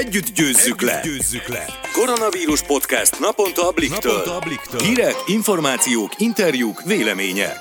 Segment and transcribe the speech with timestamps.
[0.00, 1.00] Együtt győzzük, Együtt le.
[1.04, 1.64] győzzük le!
[1.92, 4.12] Koronavírus podcast naponta a Bliktől.
[4.12, 4.80] Naponta a Bliktől.
[4.80, 7.56] Hírek, információk, interjúk, vélemények.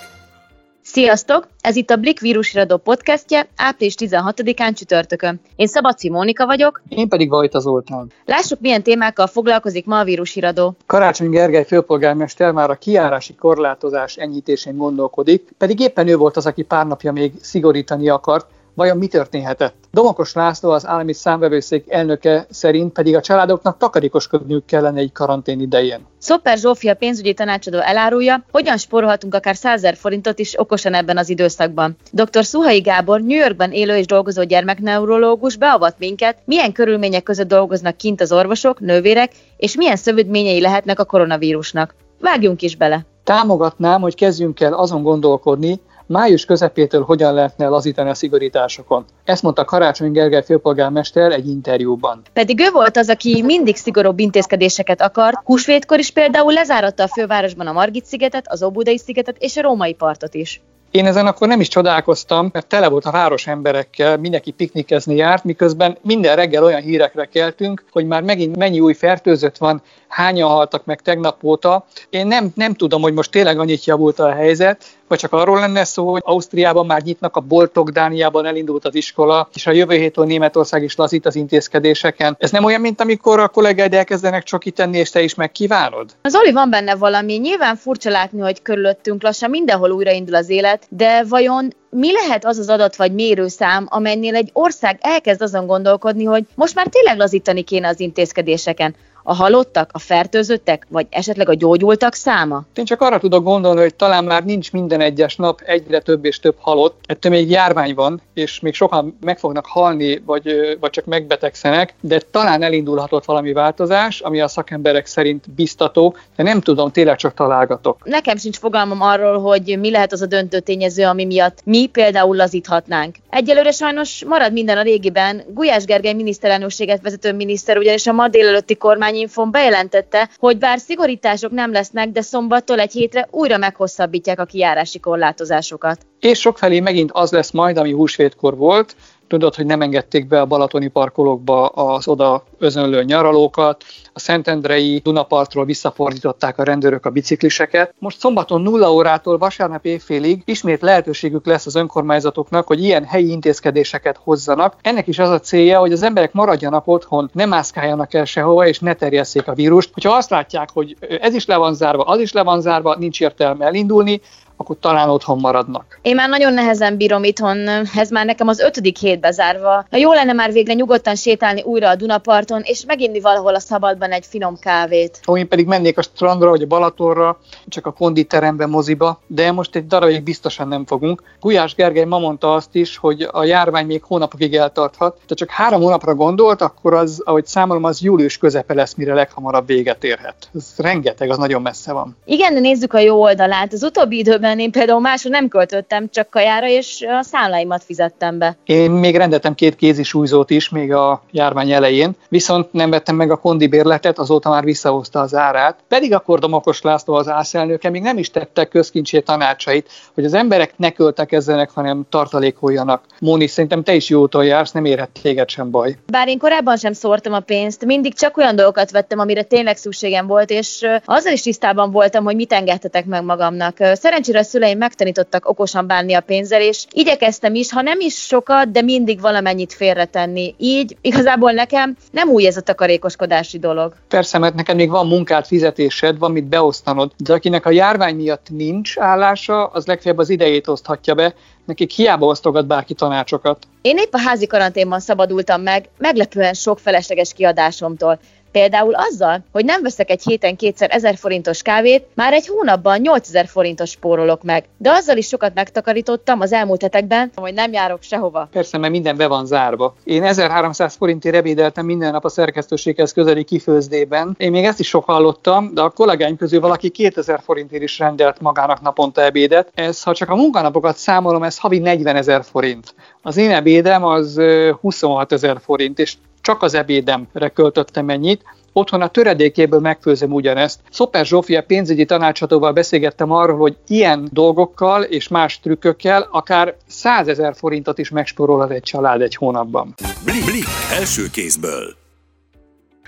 [0.82, 1.48] Sziasztok!
[1.62, 5.40] Ez itt a Blik vírusiradó podcastje, április 16-án csütörtökön.
[5.56, 6.82] Én Szabadci Mónika vagyok.
[6.90, 8.12] Én pedig Vajta Zoltán.
[8.26, 10.76] Lássuk, milyen témákkal foglalkozik ma a vírusiradó.
[10.86, 16.62] Karácsony Gergely főpolgármester már a kiárási korlátozás enyhítésén gondolkodik, pedig éppen ő volt az, aki
[16.62, 19.76] pár napja még szigorítani akart, Vajon mi történhetett?
[19.92, 26.06] Domokos László, az állami számvevőszék elnöke szerint pedig a családoknak takarékoskodniuk kellene egy karantén idején.
[26.18, 31.96] Szoper Zsófia pénzügyi tanácsadó elárulja, hogyan spórolhatunk akár 100 forintot is okosan ebben az időszakban.
[32.12, 32.46] Dr.
[32.46, 38.22] Szuhai Gábor, New Yorkban élő és dolgozó gyermekneurológus beavat minket, milyen körülmények között dolgoznak kint
[38.22, 41.96] az orvosok, nővérek, és milyen szövődményei lehetnek a koronavírusnak.
[42.20, 43.06] Vágjunk is bele!
[43.24, 45.80] Támogatnám, hogy kezdjünk el azon gondolkodni,
[46.12, 49.06] május közepétől hogyan lehetne lazítani a szigorításokon.
[49.24, 52.22] Ezt mondta Karácsony Gergely főpolgármester egy interjúban.
[52.34, 55.42] Pedig ő volt az, aki mindig szigorúbb intézkedéseket akart.
[55.44, 60.34] Húsvétkor is például lezáratta a fővárosban a Margit-szigetet, az Óbudai szigetet és a Római partot
[60.34, 60.62] is.
[60.92, 65.44] Én ezen akkor nem is csodálkoztam, mert tele volt a város emberekkel, mindenki piknikezni járt,
[65.44, 70.86] miközben minden reggel olyan hírekre keltünk, hogy már megint mennyi új fertőzött van, hányan haltak
[70.86, 71.86] meg tegnap óta.
[72.10, 75.84] Én nem, nem tudom, hogy most tényleg annyit javult a helyzet, vagy csak arról lenne
[75.84, 80.26] szó, hogy Ausztriában már nyitnak a boltok, Dániában elindult az iskola, és a jövő héttől
[80.26, 82.36] Németország is lazít az intézkedéseken.
[82.40, 86.10] Ez nem olyan, mint amikor a kollégáid elkezdenek csoki tenni, és te is megkívánod?
[86.22, 87.34] Az Oli van benne valami.
[87.34, 92.58] Nyilván furcsa látni, hogy körülöttünk lassan mindenhol újraindul az élet, de vajon mi lehet az
[92.58, 97.62] az adat vagy mérőszám, amelynél egy ország elkezd azon gondolkodni, hogy most már tényleg lazítani
[97.62, 98.96] kéne az intézkedéseken?
[99.24, 102.64] A halottak, a fertőzöttek, vagy esetleg a gyógyultak száma?
[102.74, 106.40] Én csak arra tudok gondolni, hogy talán már nincs minden egyes nap egyre több és
[106.40, 107.00] több halott.
[107.06, 112.22] Ettől még járvány van, és még sokan meg fognak halni, vagy, vagy csak megbetegszenek, de
[112.32, 117.98] talán elindulhatott valami változás, ami a szakemberek szerint biztató, de nem tudom, tényleg csak találgatok.
[118.04, 122.36] Nekem sincs fogalmam arról, hogy mi lehet az a döntő tényező, ami miatt mi például
[122.36, 123.16] lazíthatnánk.
[123.30, 125.44] Egyelőre sajnos marad minden a régiben.
[125.54, 131.52] Gulyás Gergely miniszterelnökséget vezető miniszter ugyanis a ma délelőtti kormány kormányinfon bejelentette, hogy bár szigorítások
[131.52, 136.06] nem lesznek, de szombattól egy hétre újra meghosszabbítják a kijárási korlátozásokat.
[136.20, 138.96] És sokfelé megint az lesz majd, ami húsvétkor volt,
[139.32, 143.84] Tudod, hogy nem engedték be a balatoni parkolókba az oda özönlő nyaralókat,
[144.14, 147.94] a Szentendrei Dunapartról visszafordították a rendőrök a bicikliseket.
[148.00, 154.20] Most szombaton 0 órától vasárnap évfélig ismét lehetőségük lesz az önkormányzatoknak, hogy ilyen helyi intézkedéseket
[154.24, 154.76] hozzanak.
[154.82, 158.80] Ennek is az a célja, hogy az emberek maradjanak otthon, ne mászkáljanak el sehova, és
[158.80, 159.90] ne terjesszék a vírust.
[159.94, 163.22] Hogyha azt látják, hogy ez is le van zárva, az is le van zárva, nincs
[163.22, 164.22] értelme elindulni,
[164.62, 166.00] akkor talán otthon maradnak.
[166.02, 167.58] Én már nagyon nehezen bírom itthon,
[167.96, 169.86] ez már nekem az ötödik hét bezárva.
[169.90, 174.12] Na jó lenne már végre nyugodtan sétálni újra a Dunaparton, és meginni valahol a szabadban
[174.12, 175.20] egy finom kávét.
[175.28, 179.76] Ó, én pedig mennék a strandra vagy a Balatorra, csak a konditerembe, moziba, de most
[179.76, 181.24] egy darabig biztosan nem fogunk.
[181.40, 185.18] Gulyás Gergely ma mondta azt is, hogy a járvány még hónapokig eltarthat.
[185.28, 189.68] De csak három hónapra gondolt, akkor az, ahogy számolom, az július közepe lesz, mire leghamarabb
[189.68, 190.50] véget érhet.
[190.56, 192.18] Ez rengeteg, az nagyon messze van.
[192.26, 193.74] Igen, de nézzük a jó oldalát.
[193.74, 198.38] Az utóbbi időben hiszen én például máshol nem költöttem, csak kajára, és a számláimat fizettem
[198.38, 198.58] be.
[198.66, 203.32] Én még rendeltem két kézi súlyzót is, még a járvány elején, viszont nem vettem meg
[203.32, 205.78] a kondi bérletet, azóta már visszahozta az árát.
[205.88, 210.74] Pedig akkor Domokos László az ászelnöke még nem is tette közkincsé tanácsait, hogy az emberek
[210.78, 213.04] ne költekezzenek, hanem tartalékoljanak.
[213.20, 215.98] Móni, szerintem te is jó úton jársz, nem érhet téged sem baj.
[216.08, 220.28] Bár én korábban sem szórtam a pénzt, mindig csak olyan dolgokat vettem, amire tényleg szükségem
[220.28, 223.78] volt, és azzal is tisztában voltam, hogy mit engedhetek meg magamnak.
[223.94, 228.72] Szerencsére a szüleim megtanítottak okosan bánni a pénzzel, és igyekeztem is, ha nem is sokat,
[228.72, 230.56] de mindig valamennyit félretenni.
[230.58, 233.94] Így igazából nekem nem új ez a takarékoskodási dolog.
[234.08, 238.48] Persze, mert neked még van munkát, fizetésed, van mit beosztanod, de akinek a járvány miatt
[238.50, 241.34] nincs állása, az legfeljebb az idejét oszthatja be,
[241.66, 243.68] nekik hiába osztogat bárki tanácsokat.
[243.82, 248.20] Én épp a házi karanténban szabadultam meg, meglepően sok felesleges kiadásomtól.
[248.52, 253.48] Például azzal, hogy nem veszek egy héten kétszer 1000 forintos kávét, már egy hónapban 8000
[253.48, 254.66] forintos spórolok meg.
[254.78, 258.48] De azzal is sokat megtakarítottam az elmúlt hetekben, hogy nem járok sehova.
[258.52, 259.96] Persze, mert minden be van zárva.
[260.04, 264.36] Én 1300 forintért ebédeltem minden nap a szerkesztőséghez közeli kifőzdében.
[264.38, 268.42] Én még ezt is sok hallottam, de a kollégáim közül valaki 2000 forintért is rendelt
[268.42, 269.72] magának naponta ebédet.
[269.74, 272.94] Ez, ha csak a munkanapokat számolom, ez havi 40 ezer forint.
[273.22, 274.42] Az én ebédem az
[274.82, 278.44] 26 ezer forint, és csak az ebédemre költöttem ennyit,
[278.74, 280.80] otthon a töredékéből megfőzem ugyanezt.
[280.92, 287.56] Szoper Zsófia pénzügyi tanácsadóval beszélgettem arról, hogy ilyen dolgokkal és más trükkökkel akár 100 ezer
[287.56, 289.94] forintot is megspórolhat egy család egy hónapban.
[290.24, 290.66] Blik, blik,
[291.00, 292.00] első kézből.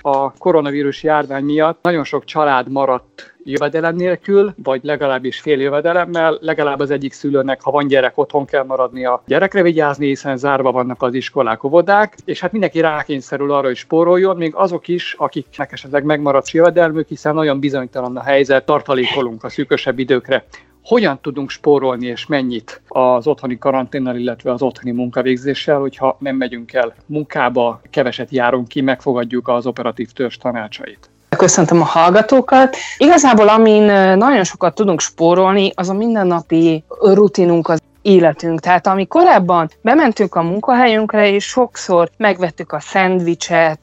[0.01, 6.79] a koronavírus járvány miatt nagyon sok család maradt jövedelem nélkül, vagy legalábbis fél jövedelemmel, legalább
[6.79, 11.01] az egyik szülőnek, ha van gyerek, otthon kell maradni a gyerekre vigyázni, hiszen zárva vannak
[11.01, 16.03] az iskolák, óvodák, és hát mindenki rákényszerül arra, hogy spóroljon, még azok is, akiknek esetleg
[16.03, 20.45] megmaradt jövedelmük, hiszen nagyon bizonytalan a helyzet, tartalékolunk a szűkösebb időkre.
[20.83, 26.73] Hogyan tudunk spórolni és mennyit az otthoni karanténnal, illetve az otthoni munkavégzéssel, hogyha nem megyünk
[26.73, 31.12] el munkába, keveset járunk ki, megfogadjuk az operatív törzs tanácsait.
[31.35, 32.75] Köszöntöm a hallgatókat.
[32.97, 33.83] Igazából amin
[34.17, 38.59] nagyon sokat tudunk spórolni, az a mindennapi rutinunk, az életünk.
[38.59, 43.79] Tehát ami korábban bementünk a munkahelyünkre, és sokszor megvettük a szendvicset,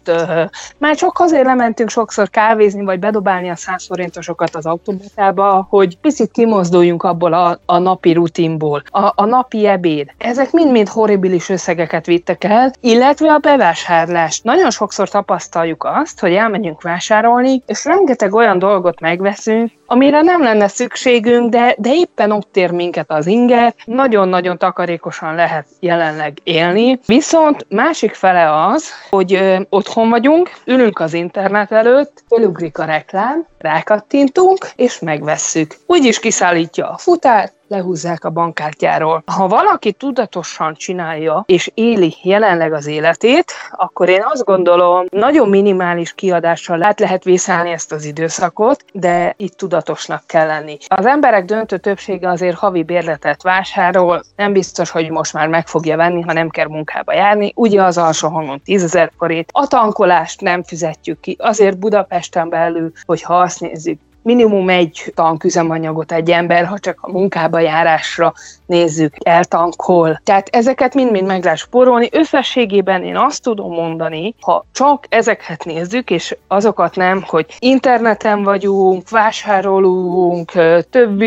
[0.78, 6.31] már csak azért lementünk sokszor kávézni, vagy bedobálni a száz forintosokat az automatába, hogy picit
[6.31, 8.82] kimozduljunk abból a, a napi rutinból.
[8.87, 10.12] A, a napi ebéd.
[10.19, 14.40] Ezek mind-mind horribilis összegeket vittek el, illetve a bevásárlás.
[14.40, 20.69] Nagyon sokszor tapasztaljuk azt, hogy elmegyünk vásárolni, és rengeteg olyan dolgot megveszünk, amire nem lenne
[20.69, 23.75] szükségünk, de, de éppen ott ér minket az inger,
[24.11, 26.99] nagyon-nagyon takarékosan lehet jelenleg élni.
[27.07, 33.47] Viszont másik fele az, hogy ö, otthon vagyunk, ülünk az internet előtt, fölugrik a reklám,
[33.59, 35.77] rákattintunk, és megvesszük.
[35.87, 39.22] Úgyis kiszállítja a futárt, lehúzzák a bankkártyáról.
[39.26, 46.14] Ha valaki tudatosan csinálja és éli jelenleg az életét, akkor én azt gondolom, nagyon minimális
[46.14, 50.76] kiadással lehet, lehet vészállni ezt az időszakot, de itt tudatosnak kell lenni.
[50.87, 55.96] Az emberek döntő többsége azért havi bérletet vásárol, nem biztos, hogy most már meg fogja
[55.96, 57.52] venni, ha nem kell munkába járni.
[57.55, 59.49] Ugye az alsó hangon 10 ezer forint.
[59.52, 61.37] A tankolást nem fizetjük ki.
[61.38, 67.58] Azért Budapesten belül, hogyha azt nézzük, minimum egy tanküzemanyagot egy ember, ha csak a munkába
[67.58, 68.32] járásra
[68.67, 70.20] nézzük, eltankol.
[70.25, 72.08] Tehát ezeket mind-mind meg lehet spórolni.
[72.12, 79.08] Összességében én azt tudom mondani, ha csak ezeket nézzük, és azokat nem, hogy interneten vagyunk,
[79.11, 80.52] vásárolunk,
[80.90, 81.23] több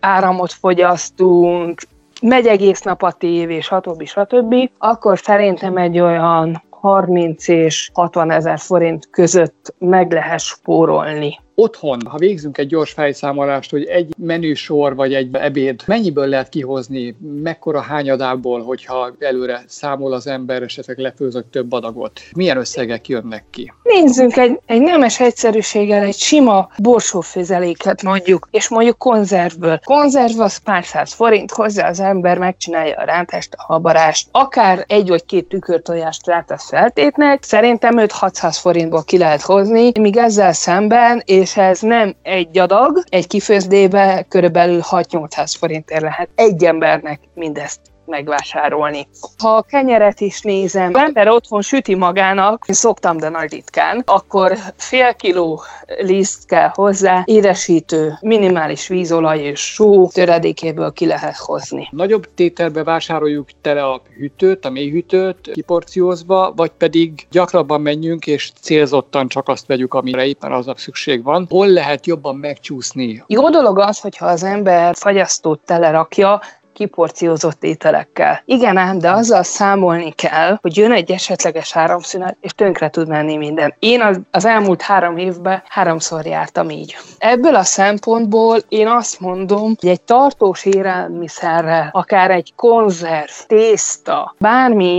[0.00, 1.80] áramot fogyasztunk,
[2.20, 4.06] megy egész nap a tévé, stb.
[4.06, 11.98] stb., akkor szerintem egy olyan 30 és 60 ezer forint között meg lehet spórolni otthon,
[12.08, 17.80] ha végzünk egy gyors fejszámolást, hogy egy menüsor vagy egy ebéd mennyiből lehet kihozni, mekkora
[17.80, 23.72] hányadából, hogyha előre számol az ember, esetleg lefőzök több adagot, milyen összegek jönnek ki?
[23.82, 29.80] Nézzünk egy, egy nemes egyszerűséggel egy sima borsófőzeléket mondjuk, és mondjuk konzervből.
[29.84, 35.08] Konzerv az pár száz forint, hozzá az ember megcsinálja a rántást, a habarást, akár egy
[35.08, 41.47] vagy két tükörtojást rátesz feltétnek, szerintem 5-600 forintból ki lehet hozni, míg ezzel szemben, és
[41.56, 49.08] ez nem egy adag, egy kifőzdébe körülbelül 6-800 forintért lehet egy embernek mindezt megvásárolni.
[49.38, 54.02] Ha a kenyeret is nézem, az ember otthon süti magának, én szoktam, de nagy ritkán,
[54.06, 55.62] akkor fél kiló
[55.98, 61.88] liszt kell hozzá, édesítő, minimális vízolaj és só töredékéből ki lehet hozni.
[61.90, 69.28] Nagyobb tételbe vásároljuk tele a hűtőt, a mélyhűtőt kiporciózva, vagy pedig gyakrabban menjünk és célzottan
[69.28, 71.46] csak azt vegyük, amire éppen az a szükség van.
[71.50, 73.24] Hol lehet jobban megcsúszni?
[73.26, 76.40] Jó dolog az, hogyha az ember fagyasztót telerakja,
[76.78, 78.42] kiporciózott ételekkel.
[78.44, 83.36] Igen ám, de azzal számolni kell, hogy jön egy esetleges áramszünet, és tönkre tud menni
[83.36, 83.74] minden.
[83.78, 86.96] Én az, az elmúlt három évben háromszor jártam így.
[87.18, 94.96] Ebből a szempontból én azt mondom, hogy egy tartós élelmiszerrel, akár egy konzerv, tészta, bármi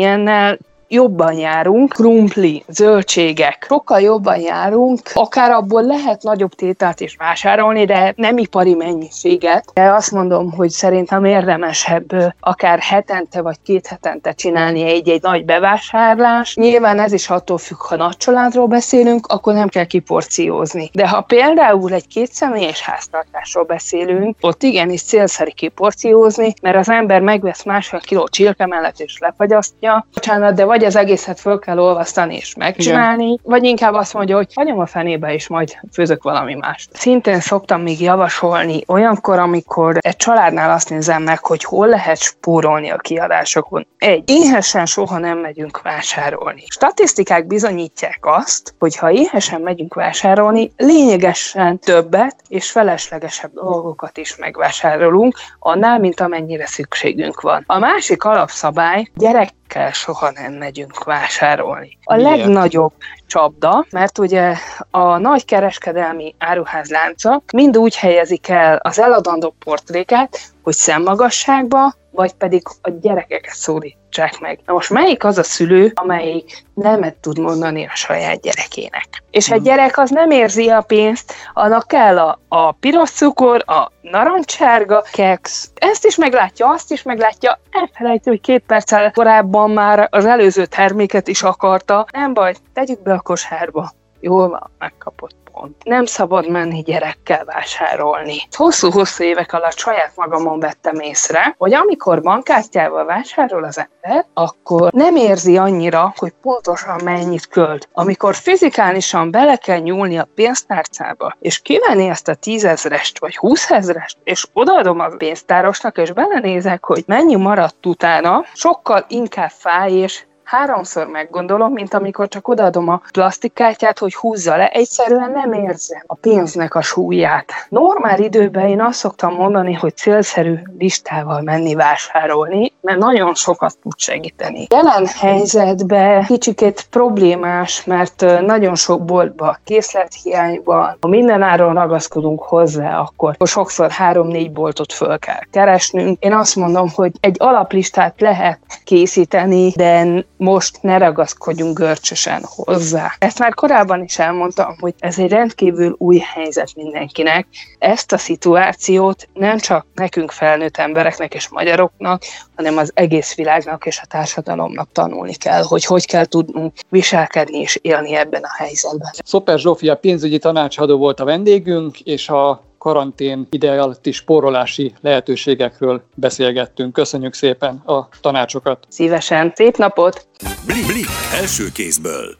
[0.89, 8.13] jobban járunk, krumpli, zöldségek, sokkal jobban járunk, akár abból lehet nagyobb tételt is vásárolni, de
[8.15, 9.65] nem ipari mennyiséget.
[9.73, 16.55] De azt mondom, hogy szerintem érdemesebb akár hetente vagy két hetente csinálni egy-egy nagy bevásárlás.
[16.55, 20.89] Nyilván ez is attól függ, ha nagy családról beszélünk, akkor nem kell kiporciózni.
[20.93, 27.63] De ha például egy kétszemélyes háztartásról beszélünk, ott igenis célszerű kiporciózni, mert az ember megvesz
[27.63, 30.07] másfél kiló csirke mellett és lefagyasztja.
[30.13, 33.39] Bocsánat, de vagy vagy az egészet föl kell olvasztani és megcsinálni, Igen.
[33.43, 36.89] vagy inkább azt mondja, hogy hagyom a fenébe, és majd főzök valami mást.
[36.93, 42.89] Szintén szoktam még javasolni olyankor, amikor egy családnál azt nézem meg, hogy hol lehet spórolni
[42.89, 43.87] a kiadásokon.
[43.97, 46.63] Egy, éhesen soha nem megyünk vásárolni.
[46.67, 55.35] Statisztikák bizonyítják azt, hogy ha éhesen megyünk vásárolni, lényegesen többet és feleslegesebb dolgokat is megvásárolunk,
[55.59, 57.63] annál, mint amennyire szükségünk van.
[57.67, 60.68] A másik alapszabály, gyerek kell soha nem megyünk
[61.05, 61.97] vásárolni.
[62.03, 62.29] A Miért?
[62.29, 62.93] legnagyobb
[63.27, 64.55] csapda, mert ugye
[64.91, 72.61] a nagy kereskedelmi áruházlánca mind úgy helyezik el az eladandó portréket, hogy szemmagasságba, vagy pedig
[72.81, 74.59] a gyerekeket szólítsák meg.
[74.65, 79.23] Na most melyik az a szülő, amelyik nemet tud mondani a saját gyerekének?
[79.31, 83.91] És egy gyerek az nem érzi a pénzt, annak kell a, a piros cukor, a
[84.01, 85.67] narancsárga keks.
[85.75, 91.27] Ezt is meglátja, azt is meglátja, elfelejti, hogy két perccel korábban már az előző terméket
[91.27, 92.05] is akarta.
[92.11, 93.91] Nem baj, tegyük be a kosárba.
[94.19, 95.83] Jól van, megkapott pont.
[95.83, 98.37] Nem szabad menni gyerekkel vásárolni.
[98.51, 105.15] Hosszú-hosszú évek alatt saját magamon vettem észre, hogy amikor bankkártyával vásárol az ember, akkor nem
[105.15, 107.89] érzi annyira, hogy pontosan mennyit költ.
[107.93, 114.47] Amikor fizikálisan bele kell nyúlni a pénztárcába, és kivenni ezt a tízezrest vagy húszezrest, és
[114.53, 121.71] odaadom a pénztárosnak, és belenézek, hogy mennyi maradt utána, sokkal inkább fáj, és háromszor meggondolom,
[121.71, 126.81] mint amikor csak odaadom a plastikkártyát, hogy húzza le, egyszerűen nem érzem a pénznek a
[126.81, 127.51] súlyát.
[127.69, 133.93] Normál időben én azt szoktam mondani, hogy célszerű listával menni vásárolni, mert nagyon sokat tud
[133.97, 134.67] segíteni.
[134.69, 143.91] Jelen helyzetben kicsikét problémás, mert nagyon sok boltban készlethiányban, ha mindenáron ragaszkodunk hozzá, akkor sokszor
[143.91, 146.23] három-négy boltot föl kell keresnünk.
[146.23, 150.07] Én azt mondom, hogy egy alaplistát lehet készíteni, de
[150.39, 153.11] most ne ragaszkodjunk görcsösen hozzá.
[153.19, 157.47] Ezt már korábban is elmondtam, hogy ez egy rendkívül új helyzet mindenkinek.
[157.79, 162.21] Ezt a szituációt nem csak nekünk felnőtt embereknek és magyaroknak,
[162.55, 167.79] hanem az egész világnak és a társadalomnak tanulni kell, hogy hogy kell tudnunk viselkedni és
[167.81, 169.11] élni ebben a helyzetben.
[169.23, 176.93] Szoper Zsófia pénzügyi tanácsadó volt a vendégünk, és a karantén ide alatti spórolási lehetőségekről beszélgettünk.
[176.93, 178.85] Köszönjük szépen a tanácsokat.
[178.89, 179.51] Szívesen.
[179.55, 180.27] Szép napot!
[180.65, 181.07] Blik, Blik
[181.39, 182.37] első kézből.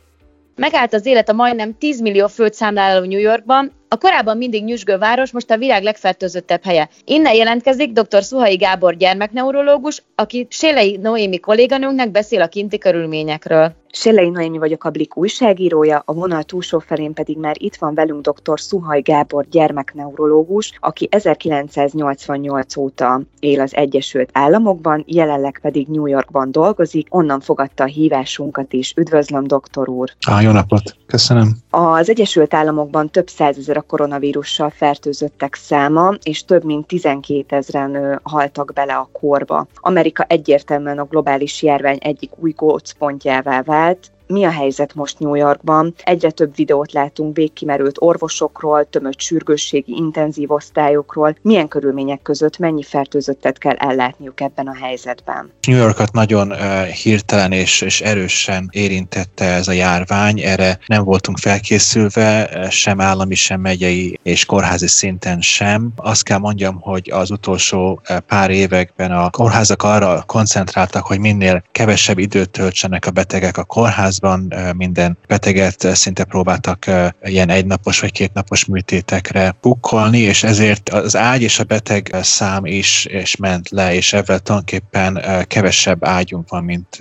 [0.56, 4.98] Megállt az élet a majdnem 10 millió főt számláló New Yorkban, a korábban mindig nyüzsgő
[4.98, 6.90] város most a világ legfertőzöttebb helye.
[7.06, 8.24] Innen jelentkezik dr.
[8.24, 13.74] Szuhai Gábor gyermekneurológus, aki Sélei Noémi kolléganőnknek beszél a kinti körülményekről.
[13.92, 18.30] Sélei Noémi vagyok a Blik újságírója, a vonal túlsó felén pedig már itt van velünk
[18.30, 18.60] dr.
[18.60, 27.08] Szuhaj Gábor gyermekneurológus, aki 1988 óta él az Egyesült Államokban, jelenleg pedig New Yorkban dolgozik,
[27.10, 28.94] onnan fogadta a hívásunkat is.
[28.98, 30.14] Üdvözlöm, doktor úr!
[30.28, 30.96] Á, jó napot!
[31.06, 31.58] Köszönöm!
[31.70, 38.72] Az Egyesült Államokban több százezer a koronavírussal fertőzöttek száma, és több mint 12 ezeren haltak
[38.74, 39.68] bele a korba.
[39.76, 45.94] Amerika egyértelműen a globális járvány egyik új gócpontjává vált, mi a helyzet most New Yorkban.
[46.04, 51.36] Egyre több videót látunk végkimerült orvosokról, tömött sürgősségi intenzív osztályokról.
[51.42, 55.52] Milyen körülmények között mennyi fertőzöttet kell ellátniuk ebben a helyzetben?
[55.68, 60.40] New Yorkot nagyon uh, hirtelen és, és erősen érintette ez a járvány.
[60.40, 65.92] Erre nem voltunk felkészülve, sem állami, sem megyei és kórházi szinten sem.
[65.96, 72.18] Azt kell mondjam, hogy az utolsó pár években a kórházak arra koncentráltak, hogy minél kevesebb
[72.18, 76.86] időt töltsenek a betegek a kórház kórházban minden beteget szinte próbáltak
[77.22, 83.06] ilyen egynapos vagy kétnapos műtétekre pukkolni, és ezért az ágy és a beteg szám is
[83.06, 86.98] és ment le, és ezzel tulajdonképpen kevesebb ágyunk van, mint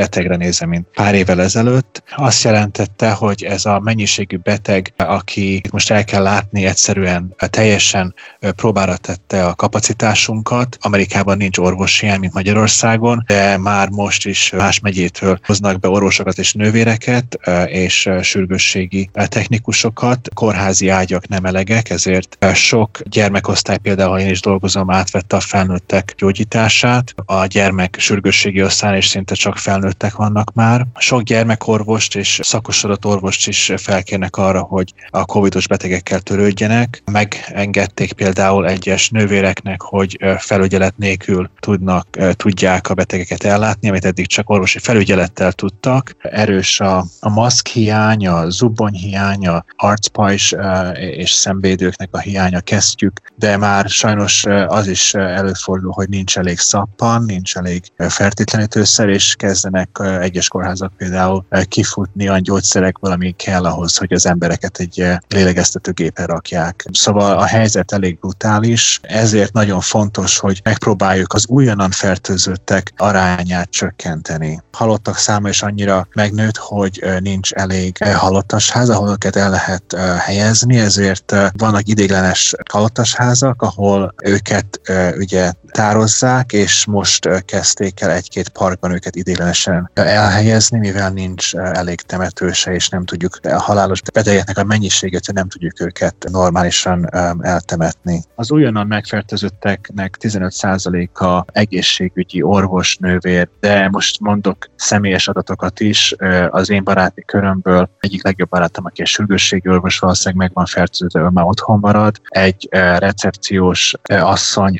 [0.00, 2.02] betegre nézve, mint pár évvel ezelőtt.
[2.16, 8.14] Azt jelentette, hogy ez a mennyiségű beteg, aki most el kell látni, egyszerűen teljesen
[8.56, 10.78] próbára tette a kapacitásunkat.
[10.80, 16.52] Amerikában nincs orvosi mint Magyarországon, de már most is más megyétől hoznak be orvosokat és
[16.52, 20.28] nővéreket, és sürgősségi technikusokat.
[20.34, 26.14] Kórházi ágyak nem elegek, ezért sok gyermekosztály, például ha én is dolgozom, átvette a felnőttek
[26.16, 27.14] gyógyítását.
[27.24, 30.86] A gyermek sürgősségi osztályon is szinte csak felnőtt felnőttek vannak már.
[30.96, 37.02] Sok gyermekorvost és szakosodott orvost is felkérnek arra, hogy a covidos betegekkel törődjenek.
[37.12, 44.50] Megengedték például egyes nővéreknek, hogy felügyelet nélkül tudnak, tudják a betegeket ellátni, amit eddig csak
[44.50, 46.16] orvosi felügyelettel tudtak.
[46.18, 50.54] Erős a, a maszk hiány, a zubbony hiány, a arcpajzs
[50.94, 57.24] és szemvédőknek a hiánya kezdjük, de már sajnos az is előfordul, hogy nincs elég szappan,
[57.24, 63.96] nincs elég fertőtlenítőszer, és kezdenek kezdenek egyes kórházak például kifutni olyan gyógyszerekből, ami kell ahhoz,
[63.96, 66.84] hogy az embereket egy lélegeztetőgépen rakják.
[66.92, 74.62] Szóval a helyzet elég brutális, ezért nagyon fontos, hogy megpróbáljuk az újonnan fertőzöttek arányát csökkenteni.
[74.72, 80.78] Halottak száma is annyira megnőtt, hogy nincs elég halottas ház, ahol őket el lehet helyezni,
[80.78, 84.80] ezért vannak idéglenes halottas házak, ahol őket
[85.16, 92.74] ugye tározzák, és most kezdték el egy-két parkban őket idéglenesen elhelyezni, mivel nincs elég temetőse,
[92.74, 97.08] és nem tudjuk a halálos betegeknek a mennyiséget, nem tudjuk őket normálisan
[97.40, 98.22] eltemetni.
[98.34, 106.14] Az újonnan megfertőzötteknek 15%-a egészségügyi orvos, nővér, de most mondok személyes adatokat is.
[106.50, 111.30] Az én baráti körömből egyik legjobb barátom, aki a sürgősségi orvos valószínűleg meg van fertőzve,
[111.30, 112.20] már otthon marad.
[112.24, 112.68] Egy
[112.98, 114.78] recepciós asszony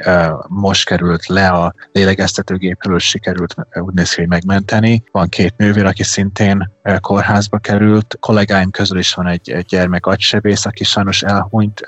[0.49, 5.02] most került le a lélegeztetőgépről, sikerült úgy néz ki, hogy megmenteni.
[5.12, 8.16] Van két nővér, aki szintén kórházba került.
[8.21, 11.85] Kollégáim közül is van egy gyermek agysebész, aki sajnos elhunyt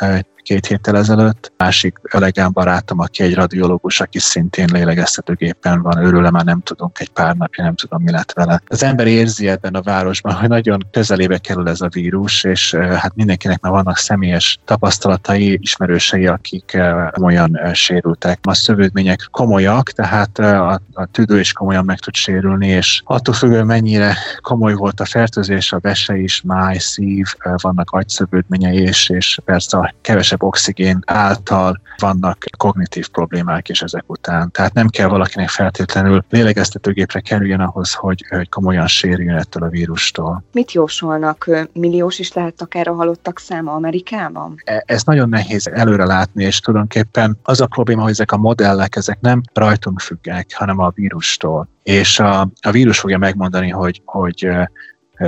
[0.49, 1.53] két héttel ezelőtt.
[1.57, 7.09] Másik ölegem barátom, aki egy radiológus, aki szintén lélegeztetőgépen van, őről már nem tudunk egy
[7.09, 8.63] pár napja, nem tudom, mi lett vele.
[8.67, 13.15] Az ember érzi ebben a városban, hogy nagyon közelébe kerül ez a vírus, és hát
[13.15, 16.79] mindenkinek már vannak személyes tapasztalatai, ismerősei, akik
[17.11, 18.39] komolyan sérültek.
[18.43, 23.67] A szövődmények komolyak, tehát a, a tüdő is komolyan meg tud sérülni, és attól függően
[23.67, 27.27] mennyire komoly volt a fertőzés, a vese is, máj, szív,
[27.63, 34.51] vannak agyszövődményei, és, és persze a kevesebb oxigén által vannak kognitív problémák is ezek után.
[34.51, 40.45] Tehát nem kell valakinek feltétlenül lélegeztetőgépre kerüljön ahhoz, hogy, hogy komolyan sérüljön ettől a vírustól.
[40.53, 41.51] Mit jósolnak?
[41.73, 44.55] Milliós is lehet akár a halottak száma Amerikában?
[44.65, 48.97] E, ez nagyon nehéz előre látni, és tulajdonképpen az a probléma, hogy ezek a modellek,
[48.97, 51.69] ezek nem rajtunk függnek, hanem a vírustól.
[51.83, 54.49] És a, a vírus fogja megmondani, hogy, hogy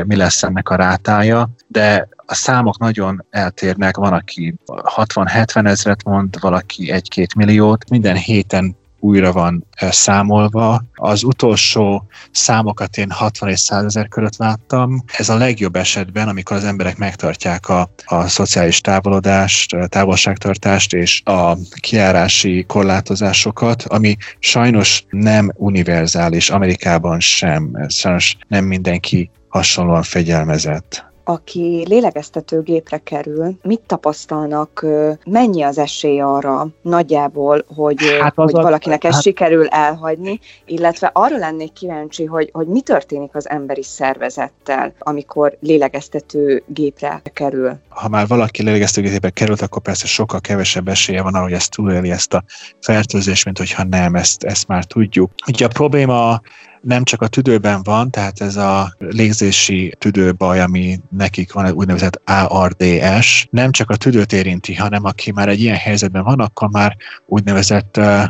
[0.05, 6.41] mi lesz ennek a rátája, de a számok nagyon eltérnek, van, aki 60-70 ezret mond,
[6.41, 10.83] valaki 1-2 milliót, minden héten újra van számolva.
[10.95, 15.05] Az utolsó számokat én 60 és 100 ezer között láttam.
[15.17, 21.57] Ez a legjobb esetben, amikor az emberek megtartják a, a szociális távolodást, távolságtartást és a
[21.81, 27.87] kiárási korlátozásokat, ami sajnos nem univerzális, Amerikában sem.
[27.89, 34.87] Sajnos nem mindenki hasonlóan fegyelmezett aki lélegeztetőgépre kerül, mit tapasztalnak,
[35.25, 39.23] mennyi az esély arra nagyjából, hogy, hát hogy a, valakinek ezt hát...
[39.23, 47.23] sikerül elhagyni, illetve arra lennék kíváncsi, hogy, hogy mi történik az emberi szervezettel, amikor lélegeztetőgépre
[47.33, 47.79] kerül.
[47.89, 52.11] Ha már valaki lélegeztetőgépre került, akkor persze sokkal kevesebb esélye van arra, hogy ezt túléli
[52.11, 52.45] ezt a
[52.81, 55.31] fertőzést, mint hogyha nem, ezt, ezt már tudjuk.
[55.47, 56.41] Ugye a probléma
[56.81, 63.47] nem csak a tüdőben van, tehát ez a légzési tüdőbaj, ami nekik van, úgynevezett ARDS,
[63.51, 67.97] nem csak a tüdőt érinti, hanem aki már egy ilyen helyzetben van, akkor már úgynevezett
[67.97, 68.23] uh,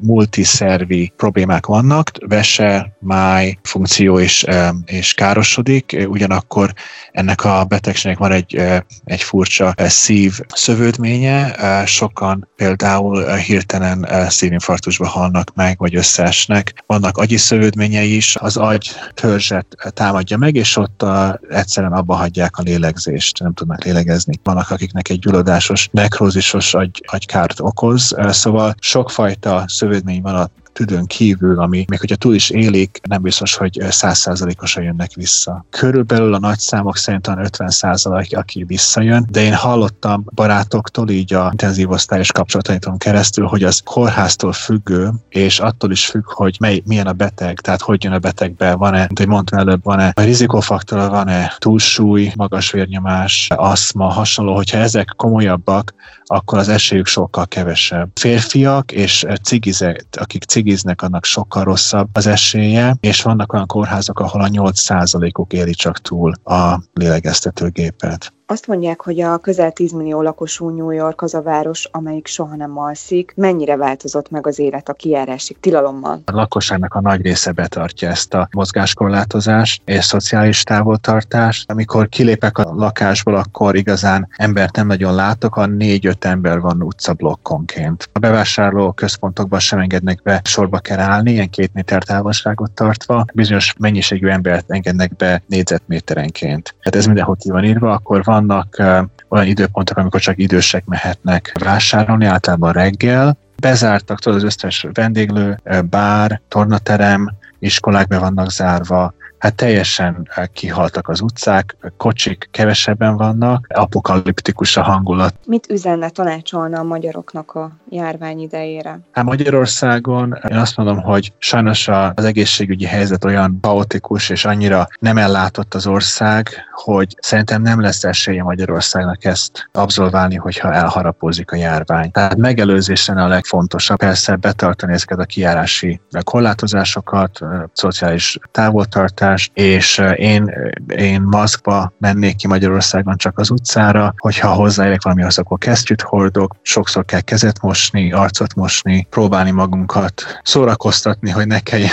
[0.00, 6.72] multiszervi problémák vannak, vese, máj funkció is, uh, is károsodik, ugyanakkor
[7.12, 8.62] ennek a betegségnek van egy,
[9.04, 11.54] egy furcsa szív szövődménye,
[11.86, 16.82] sokan például hirtelen szívinfarktusba halnak meg, vagy összeesnek.
[16.86, 22.14] Vannak agyi szövődmények, eredménye is az agy törzset támadja meg, és ott a, egyszerűen abba
[22.14, 24.34] hagyják a lélegzést, nem tudnak lélegezni.
[24.42, 31.60] Vannak, akiknek egy gyulladásos, nekrózisos agy, agykárt okoz, szóval sokfajta szövődmény van a tüdőn kívül,
[31.60, 35.64] ami még hogyha túl is élik, nem biztos, hogy százszázalékosan jönnek vissza.
[35.70, 41.48] Körülbelül a nagy számok szerint 50 százalék, aki visszajön, de én hallottam barátoktól, így a
[41.50, 47.06] intenzív osztályos kapcsolataimon keresztül, hogy az kórháztól függő, és attól is függ, hogy mely, milyen
[47.06, 51.10] a beteg, tehát hogy jön a betegbe, van-e, mint hogy mondtam előbb, van-e a rizikófaktor,
[51.10, 55.94] van-e túlsúly, magas vérnyomás, aszma, hasonló, hogyha ezek komolyabbak,
[56.32, 58.10] akkor az esélyük sokkal kevesebb.
[58.14, 64.40] Férfiak és cigizek, akik cigiznek, annak sokkal rosszabb az esélye, és vannak olyan kórházak, ahol
[64.42, 68.32] a 8%-uk éli csak túl a lélegeztetőgépet.
[68.52, 72.56] Azt mondják, hogy a közel 10 millió lakosú New York az a város, amelyik soha
[72.56, 73.32] nem alszik.
[73.36, 76.20] Mennyire változott meg az élet a kijárási tilalommal?
[76.24, 81.70] A lakosságnak a nagy része betartja ezt a mozgáskorlátozást és szociális távoltartást.
[81.70, 88.08] Amikor kilépek a lakásból, akkor igazán embert nem nagyon látok, a négy-öt ember van utcablokkonként.
[88.12, 93.24] A bevásárló központokban sem engednek be, sorba kell állni, ilyen két méter távolságot tartva.
[93.34, 96.74] Bizonyos mennyiségű embert engednek be négyzetméterenként.
[96.80, 98.82] Hát ez mindenhol ki van írva, akkor van vannak
[99.28, 103.36] olyan időpontok, amikor csak idősek mehetnek vásárolni, általában reggel.
[103.56, 105.58] Bezártak tudod, az összes vendéglő,
[105.90, 114.76] bár, tornaterem, iskolák be vannak zárva, hát teljesen kihaltak az utcák, kocsik kevesebben vannak, apokaliptikus
[114.76, 115.34] a hangulat.
[115.46, 119.00] Mit üzenne, tanácsolna a magyaroknak a járvány idejére?
[119.12, 125.18] Hát Magyarországon én azt mondom, hogy sajnos az egészségügyi helyzet olyan kaotikus és annyira nem
[125.18, 132.10] ellátott az ország, hogy szerintem nem lesz esélye Magyarországnak ezt abszolválni, hogyha elharapozik a járvány.
[132.10, 137.38] Tehát megelőzésen a legfontosabb, persze betartani ezeket a kijárási korlátozásokat,
[137.72, 140.54] szociális távoltartást, és én,
[140.96, 147.04] én maszkba mennék ki Magyarországon csak az utcára, hogyha hozzáérek valamihoz, akkor kesztyűt hordok, sokszor
[147.04, 151.90] kell kezet mosni, arcot mosni, próbálni magunkat szórakoztatni, hogy ne kelljen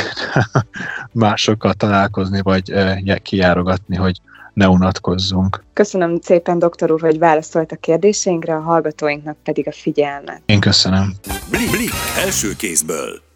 [1.14, 2.74] másokkal találkozni, vagy
[3.22, 4.22] kijárogatni, hogy
[4.54, 5.64] ne unatkozzunk.
[5.74, 10.42] Köszönöm szépen, doktor úr, hogy válaszolt a kérdéseinkre, a hallgatóinknak pedig a figyelmet.
[10.46, 11.14] Én köszönöm.
[11.50, 11.92] Blik, blik,
[12.26, 13.29] első kézből.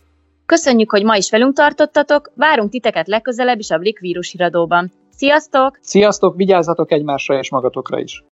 [0.45, 4.91] Köszönjük, hogy ma is velünk tartottatok, várunk titeket legközelebb is a Blik vírus híradóban.
[5.09, 5.77] Sziasztok!
[5.81, 8.23] Sziasztok, vigyázzatok egymásra és magatokra is!